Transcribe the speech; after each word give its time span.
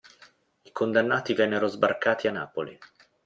I 0.63 0.71
condannati 0.71 1.35
vennero 1.35 1.67
sbarcati 1.67 2.27
a 2.27 2.31
Napoli. 2.31 2.75